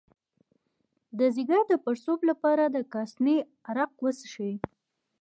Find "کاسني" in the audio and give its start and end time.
2.93-3.37